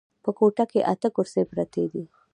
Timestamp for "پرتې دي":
1.51-2.03